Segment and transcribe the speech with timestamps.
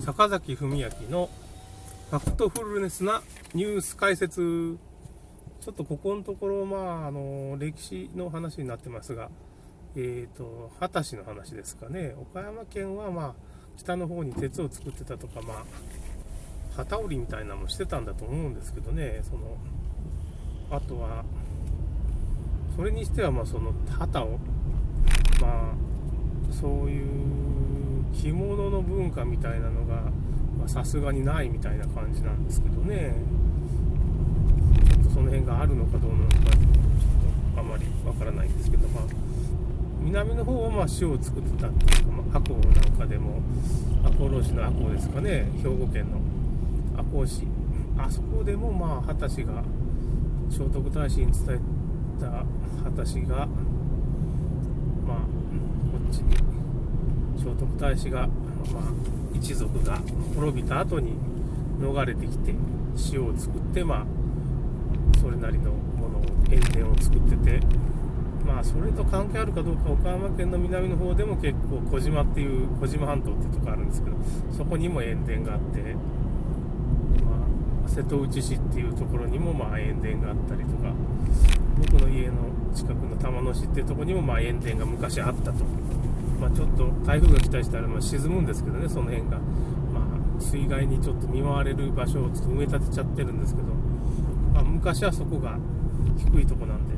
[0.00, 1.30] 坂崎文明の
[2.10, 3.22] ファクトフルネスな
[3.54, 4.76] ニュース解説。
[5.60, 9.30] ちょっとここのところ、まあ、あの、歴史の話になってますが、
[9.96, 12.14] えっ、ー、と、二十歳の話ですかね。
[12.16, 13.34] 岡山県は、まあ、
[13.78, 15.64] 北の方に鉄を作ってたとか、まあ、
[16.76, 19.56] 旗織りみたいなのもしてたんだと思うんですけどね、その、
[20.70, 21.24] あとは、
[22.76, 24.38] それにしては、まあ、その旗を、
[25.40, 27.65] まあ、そういう
[28.14, 30.10] 着物の文化みたいなのが
[30.66, 33.14] さすがにないみたいな感じなんですけどね。
[34.90, 36.44] ちょっとその辺があるのかどうなのかちょっ
[37.54, 39.04] とあまりわからないんですけどまあ
[40.00, 43.40] 南の方はまあ塩を作ってたっていうか、まあ、赤穂なんかでも
[44.04, 45.50] 赤穂浪士の赤穂ですかね。
[45.62, 46.20] 兵庫県の。
[46.94, 47.46] 赤穂市
[47.98, 49.62] あそこでもまあ秦氏が
[50.50, 52.44] 聖徳太子に伝えた
[52.90, 53.46] 秦氏が
[55.06, 56.55] まあこっちに。
[57.38, 58.82] 聖徳太子が、まあ、
[59.34, 59.98] 一族が
[60.34, 61.14] 滅びた後に
[61.78, 62.54] 逃れてきて
[63.12, 64.06] 塩を作ってまあ
[65.20, 67.60] それなりのものを塩田を作ってて
[68.44, 74.16] まあそれと関係あるかどうか岡山県の南の方でも結構小島っていう小島半島っていうとこあるんですけど
[74.56, 75.96] そこにも塩田があって、ま
[77.86, 80.92] あ、瀬戸内市っていうところにもまあ塩田があったりとか
[81.78, 82.34] 僕の家の
[82.74, 85.64] 近くの玉野市っていうとこにもまあ塩田が昔あったと。
[86.40, 89.38] まあ、ちょっと台風が来たりしたらま沈むんですけどね、その辺が。
[89.38, 89.40] ま
[90.38, 93.68] あ、水害にちょっと見舞われる場所をちょっと埋め立てちゃってるんですけど、
[94.52, 95.58] まあ、昔はそこが
[96.18, 96.94] 低いとこなんで、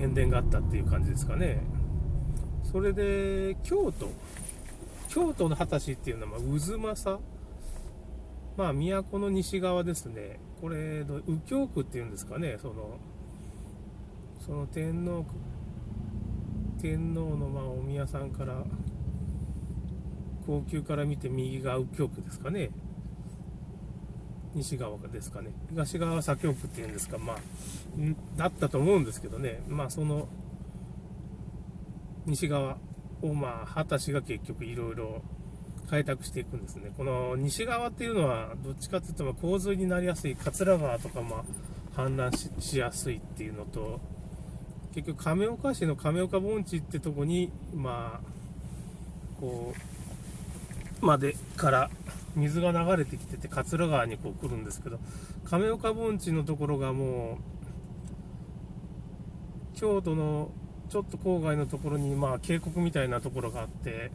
[0.00, 1.62] 塩田があったっていう感じですかね。
[2.64, 4.10] それで、京都。
[5.08, 7.20] 京都の二十歳っていうのは、まあ、渦政。
[8.56, 10.38] まあ、都の西側ですね。
[10.60, 12.98] これ、右京区っていうんですかね、その、
[14.44, 15.24] その天皇
[16.80, 18.64] 天皇のまあお宮さんから
[20.46, 22.70] 高級から見て右が右京区ですかね。
[24.54, 25.50] 西側ですかね。
[25.70, 27.18] 東側は左京区っていうんですか。
[27.18, 27.36] まあ
[28.36, 29.62] だったと思うんですけどね。
[29.68, 30.28] まあその
[32.26, 32.78] 西側
[33.22, 35.22] をまあ果たしが結局いろいろ
[35.90, 36.92] 開拓していくんですね。
[36.96, 41.44] この西側っていうのはどっちかっていうとま洪水になりやすい桂川とかま
[41.96, 44.00] あ氾濫しやすいっていうのと
[44.94, 49.74] 結局亀岡市の亀岡盆地ってとこにまあこ
[51.02, 51.90] うまでから
[52.34, 54.98] 水が流れてきてて桂川にこう来るんですけど
[55.44, 57.38] 亀岡盆地のところがも
[59.74, 60.50] う京都の
[60.88, 64.10] ちょっと郊外のところにまあ渓谷みたいなところがあって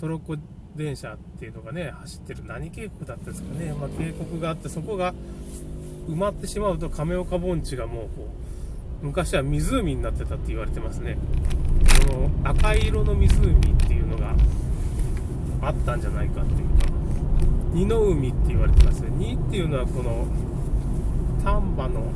[0.00, 0.36] トロッコ
[0.74, 5.12] 電車っていうのがね走ってる何渓谷だったんですかね、まあ、渓谷があってそこが
[6.08, 8.51] 埋まってしまうと亀岡盆地がもうこう
[9.02, 11.18] 昔は湖になってたって言われてますね。
[12.06, 14.32] この赤色の湖っていうのが
[15.60, 16.86] あったんじゃないかっていうか。
[17.72, 19.08] 二の海って言われてますね。
[19.16, 20.26] 二っていうのはこの
[21.42, 22.12] 丹波の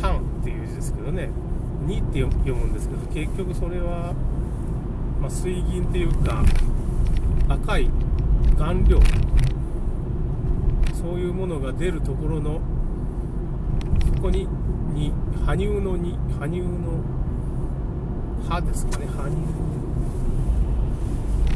[0.00, 1.30] 丹っていう字ですけどね。
[1.86, 4.12] 二って読むんですけど結局それは、
[5.20, 6.44] まあ、水銀っていうか
[7.48, 7.88] 赤い
[8.58, 9.00] 顔料。
[10.92, 12.60] そういうものが出るところの
[14.24, 14.48] こに
[14.94, 15.12] に
[15.44, 17.04] 羽生のに羽生の
[18.48, 19.04] 歯ですかね。
[19.04, 19.36] 羽生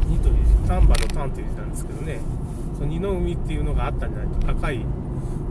[0.07, 0.53] にという字。
[0.67, 2.19] 丹波の丹という字なんですけどね。
[2.77, 4.51] その二の海っていうのがあったんじゃないと。
[4.51, 4.85] 赤い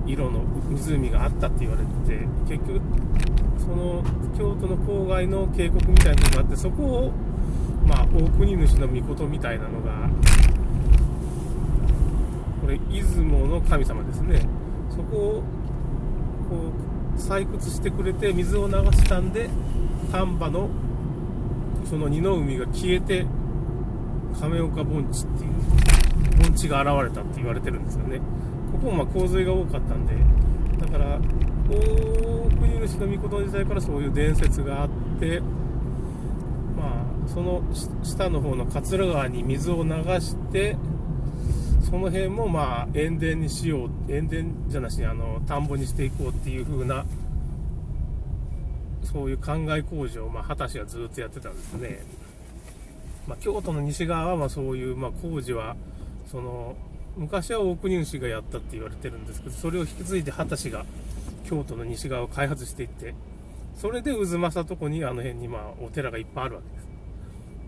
[0.07, 2.25] 色の湖があったって言われてて
[2.57, 2.81] 結局
[3.59, 4.05] その
[4.39, 7.13] 京都の郊外の渓谷みたいなのがあってそこを
[7.85, 10.09] まあ大国主の御事みたいなのが
[12.61, 14.49] これ出雲の神様ですね。
[14.91, 15.43] そこを
[16.49, 16.57] こ
[16.95, 19.49] う採掘してくれて水を流したんで
[20.11, 20.69] 丹波の
[21.89, 23.27] その二の海が消えて
[24.41, 25.53] 亀岡盆地っていう
[26.43, 28.21] 盆地が現れたって言われてるんですよね。
[28.73, 30.15] ここもま洪水が多かったんで
[30.79, 31.19] だから
[31.69, 35.41] 大国主の御事時代からそういう伝説があって
[36.77, 37.63] まあその
[38.03, 39.91] 下の方の桂川に水を流
[40.21, 40.77] して
[41.89, 44.37] その辺もまあ塩田にしよう塩田
[44.69, 47.07] じゃなしにあの田んぼにしていこうっていう風な
[49.03, 52.01] そういう考え工事をまあ畑氏はずっとやってたんですね、
[53.27, 55.77] まあ、京都の西側はまあそういうまあ工事は
[56.31, 56.77] その
[57.17, 60.85] 昔は大国主がやったって言われてるんですけどそれを引き継いで畑氏が
[61.49, 63.15] 京都の西側を開発していって
[63.77, 66.69] それで渦政とこにあの辺にまあお寺がいっぱいあるわけ。
[66.69, 66.78] です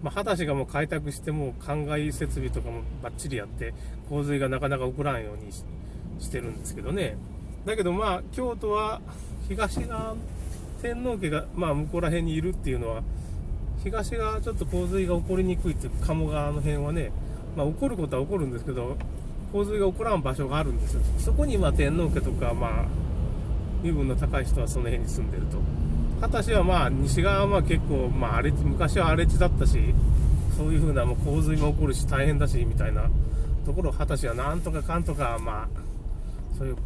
[0.02, 3.75] まあ、秦氏がもう開拓しても灌漑設備とかもバッチリやって
[4.08, 7.17] 洪水がなかなか起こらんようにしてるんですけどね。
[7.67, 9.00] だけどまあ京都は
[9.49, 10.17] 東側
[10.81, 13.02] 天皇家がまあ向こうら辺にいるっていうのは
[13.82, 17.12] 東側ちょっと洪水が起こりにくいっていう鴨川の辺はね
[17.56, 18.96] まあ、起こることは起こるんですけど
[19.53, 21.00] 洪水が起こらん場所があるんですよ。
[21.19, 22.85] そこにま天皇家とかまあ
[23.82, 25.58] 身分の高い人はその辺に住んでると。
[26.20, 29.78] 二十歳はまあ西側は結構まあ荒れ昔は荒れ地だったし
[30.56, 33.08] そういうふうなもう洪水も起こるし大変だしみたいな
[33.64, 35.69] ところを二十歳はなんとかかんとかまあ
[36.58, 36.76] そういう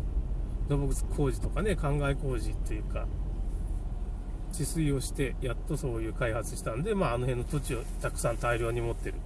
[0.69, 3.07] 土木工事とかね灌漑工事っていうか
[4.53, 9.17] 治水をしてやっとそういう開発したんで、まあ、あの辺の土地をたくさん大量に持ってる。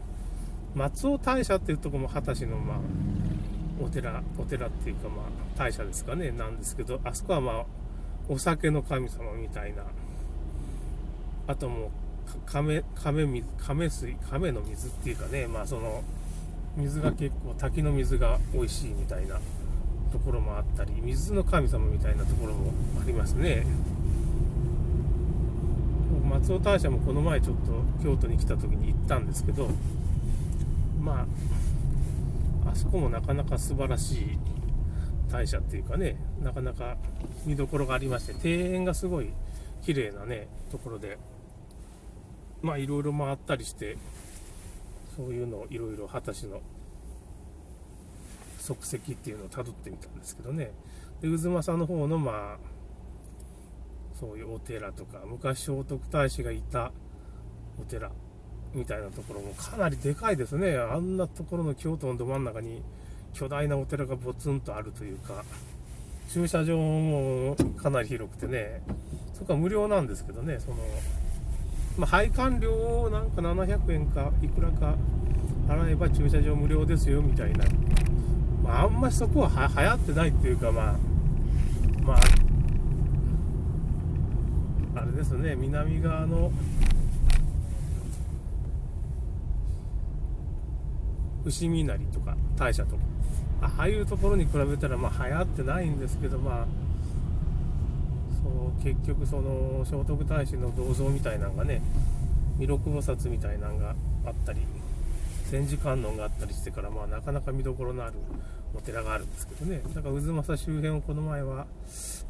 [0.75, 2.79] 松尾大社っていうとこも二十歳のまあ
[3.83, 5.27] お寺お寺っていうかまあ
[5.59, 7.65] 大社ですかねなんですけどあそこはまあ
[8.29, 9.85] お酒の神様みたいな。
[11.47, 11.91] あともう
[12.45, 16.03] 亀亀水亀水亀の水っていうかねまあその
[16.77, 19.41] 水が結構滝の水が美味しいみたいな
[20.13, 23.67] ところもあったり水の神様みたいなところもありますね。
[26.31, 29.69] 松尾大社もこの前ちょっと京都に来た時に行ったんですけど
[31.03, 31.27] ま
[32.67, 34.39] ああそこもなかなか素晴らしい
[35.31, 36.97] 大社っていうかねなかなか
[37.45, 39.31] 見どころがありまして庭園がすごい
[39.85, 41.19] 綺麗なねところで
[42.63, 43.97] まあいろいろ回ったりして
[45.17, 46.61] そういうのをいろいろ二十歳の
[48.59, 50.73] 足跡っていうのをたどってみたんですけどね。
[51.21, 52.59] で渦政の方のまあ
[54.19, 56.93] そういうお寺とか昔聖徳太子がいた
[57.81, 58.11] お寺
[58.75, 60.77] みたいなところもかなりでかいですね。
[60.77, 62.83] あんなところの京都のど真ん中に
[63.35, 65.45] 巨大なお寺がボツンとあるというか
[66.29, 68.83] 駐車場もかなり広くてね
[69.35, 70.77] そこは無料なんですけどねその、
[71.97, 74.95] まあ、配管料をなんか700円かいくらか
[75.67, 77.65] 払えば駐車場無料ですよみたいな、
[78.63, 80.95] まあ、あんまりそこはは流行ってないっていうかまあ
[82.03, 82.19] まあ
[84.97, 86.51] あれですね南側の
[91.45, 93.18] 伏見稲荷とか大社とか。
[93.61, 96.67] ああいうところに比べたらまあ流行ってないんですけどまあ
[98.43, 101.83] そう結局その聖徳太子の銅像みたいなのがね
[102.59, 103.95] 弥勒菩薩みたいなのが
[104.27, 104.61] あったり
[105.51, 108.15] 千手観音があったりしてからまあなかなか見どころのある
[108.75, 109.81] お寺があるんですけどね。
[109.95, 111.67] だから渦政周辺をこの前は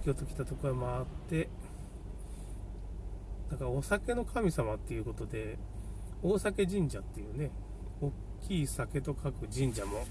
[0.05, 1.49] 京都来たとこへ回って
[3.51, 5.59] だからお酒の神様っていうことで
[6.23, 7.51] 大酒神社っていうね
[8.01, 8.13] 大
[8.47, 10.05] きい酒と書く神社も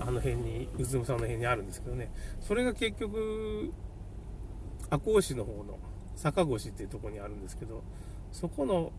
[0.00, 2.10] あの辺に渦政の辺にあるんですけどね。
[2.40, 3.72] それが結局
[4.90, 5.78] 赤穂市の方の
[6.16, 7.82] 坂越っていうとこにあるんですけど
[8.32, 8.92] そこの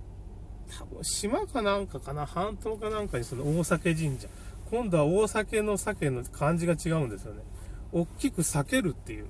[0.80, 4.28] 多分島かなんかかな半島かなんかにその大酒神社。
[4.70, 7.44] 今度は大酒の酒の漢字が違うんですよね。
[7.92, 9.26] 大きく避けるっていう。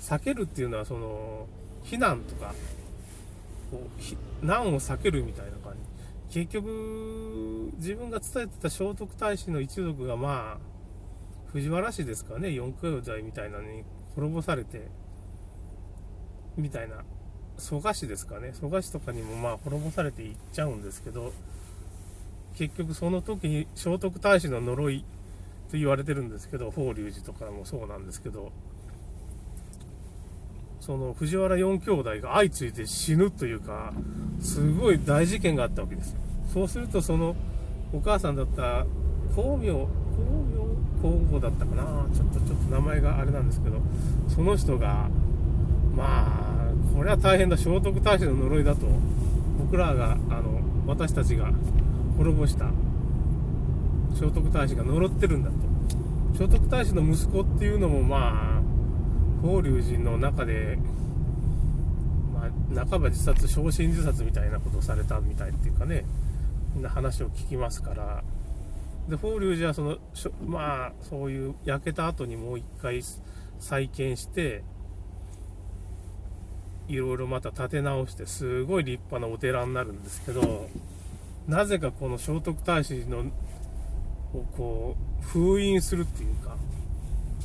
[0.00, 1.46] 避けるっていうのはその
[1.84, 2.54] 避難とか
[3.72, 3.82] こ
[4.42, 5.85] う難を避けるみたいな感じ。
[6.30, 10.58] 結局自分が伝えてた聖徳太子の一族がまあ
[11.52, 12.52] 藤原氏ですかね。
[12.52, 13.84] 四兄弟みたいなのに
[14.14, 14.88] 滅ぼされて
[16.56, 17.04] みたいな
[17.58, 18.52] 蘇我氏ですかね。
[18.52, 21.32] 蘇我氏とかにもまあ滅ぼされていっちゃうんですけど
[22.56, 25.04] 結局その時に聖徳太子の呪い
[25.70, 28.52] と言われてるんですけど法隆寺とかもそうなんですけど
[30.86, 33.92] その藤原四兄弟が相次いで死ぬというか
[34.40, 36.18] すごい大事件があったわけですよ
[36.54, 37.34] そうするとその
[37.92, 38.86] お母さんだった
[39.30, 39.88] 光明光明
[41.02, 43.80] 皇后だったかなちょっとちょっと名前があれなんですけど
[44.32, 45.08] その人が
[45.96, 48.86] まあこれは大変だ聖徳太子の呪いだと
[49.58, 51.50] 僕らがあの私たちが
[52.16, 52.66] 滅ぼした。
[54.14, 55.56] 聖徳太子が呪ってるんだと。
[56.38, 58.55] 聖徳太子の息子っていうのもまあ
[59.46, 60.76] 法隆寺の中で、
[62.34, 66.04] まあ、半ば自殺焼身自殺みたいなことをされたみたいっていうかね
[66.74, 68.24] みんな話を聞きますから。
[69.08, 69.98] で法隆寺はその
[70.44, 73.00] まあそういう焼けた後にもう一回
[73.60, 74.64] 再建して
[76.88, 80.68] いろいろまた建て直してすごい立派なお寺になるんですけど
[81.46, 83.20] なぜかこの聖徳太子の
[84.34, 86.56] をこう封印するっていうか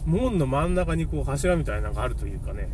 [0.06, 2.70] 門の真ん中にこう柱みたいなのがあるというかね。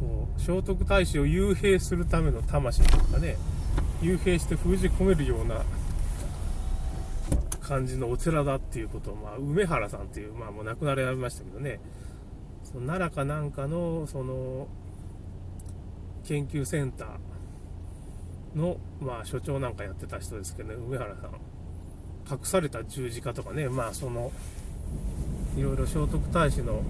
[0.00, 3.36] こう聖徳太子を幽閉するための魂というかね。
[4.00, 5.62] 幽閉して封じ込めるような
[7.60, 11.80] 感じのお寺だっていうことを、まあ、梅原さんっていう、まあ、もう亡くなられましたけどね。
[12.62, 14.68] その奈良かなんかのその
[16.24, 20.74] 研究センターの、まあ、所長なんかやってた人ですけどね。
[20.76, 21.30] 梅原さん。
[22.30, 23.68] 隠された十字架とかね。
[23.68, 24.30] まあその
[25.58, 26.82] いろいろ聖徳太子の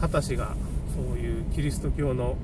[0.00, 0.56] 二十歳が
[0.94, 2.36] そういうキリスト教の、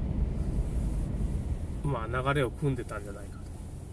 [1.83, 3.43] まあ、流れを組んでたんじゃないかと。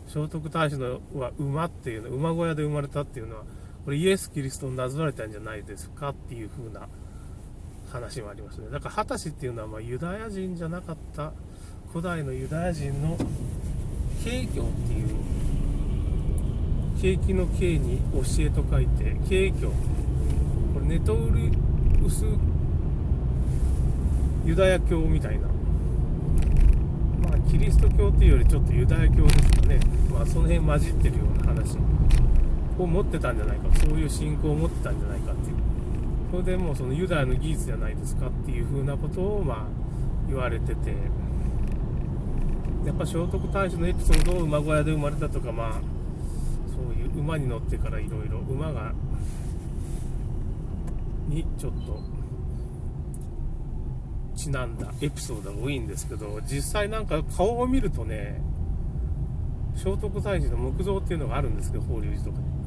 [0.07, 3.43] 聖徳太子のは馬っていうの馬小屋で生まれたっていうのは
[3.85, 6.87] これイエス・キリストになぞられたんじゃないですかっていう風な
[7.91, 8.69] 話もありますね。
[8.69, 11.33] だからハタシっていうのはまユダヤ人じゃなかった
[11.91, 13.17] 古代のユダヤ人の
[14.23, 15.09] 景教っていう
[17.01, 19.69] 景気の景に教えと書いて景教
[20.73, 21.51] これネトウリ
[22.03, 22.25] ウス
[24.45, 25.47] ユダヤ教みたいな。
[25.47, 29.79] まあキリスト教っていうよりちょっとユダヤ教ですかね。
[30.11, 31.77] まあその辺混じってるような話
[32.77, 33.75] を持ってたんじゃないか。
[33.75, 35.55] そういう信仰を持ってたんじゃないかっていう。
[36.31, 39.57] それでもうそのユダヤの技術じゃないですかっていうふうなことをまあ
[40.27, 40.95] 言われてて。
[42.85, 45.81] やっぱ聖徳太子のエピソードを馬小屋で生まれたとかまあ
[46.73, 48.93] そういう馬に乗ってからいろいろ馬が
[51.29, 51.99] にちょっと
[54.35, 58.41] ちなんだエピソードが多いんですけど実際なんか顔を見るとね
[59.75, 62.59] 聖徳太子の木像っていうのがあるんですけど法隆寺とかに。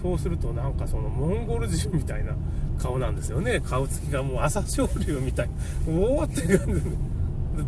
[0.00, 2.34] そうするとなんかそのモンゴル人みたいな
[2.78, 3.60] 顔なんですよね。
[3.60, 5.50] 顔つきがもう朝青龍みたい
[5.86, 6.90] おおって感じで。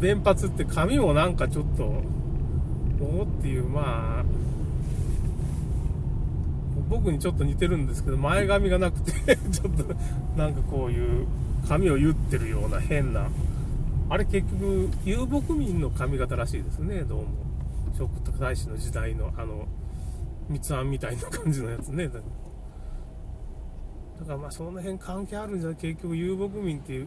[0.01, 4.25] 電髪って髪もなんかちょっとおおっていうまあ
[6.93, 9.95] 僕にちょっと似てるんですけど前髪がなくて ちょっと
[10.37, 11.27] なんかこういう
[11.67, 13.29] 髪を言ってるような変な。
[14.11, 17.29] あれ結局遊牧民の髪型らしいですねどうも。
[17.95, 19.67] 聖徳太子の時代のあの
[20.51, 22.09] 三つ編みたいな感じのやつね。
[22.09, 22.21] だ
[24.27, 25.79] からまあその辺関係あるんじゃない？
[25.79, 27.07] 結局遊牧民っていう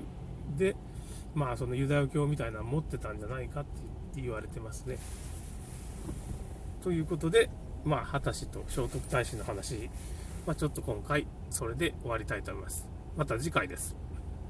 [0.57, 0.75] で
[1.35, 3.69] まあそのユダヤ教みたいなの持ってたんじゃないかって
[4.21, 4.97] 言われてますね。
[6.83, 7.51] ということで
[7.85, 9.89] まあ果しと聖徳太子の話。
[10.45, 12.85] まあ、ちょっと今回それで終わりたいと思います。
[13.17, 14.04] また次回です。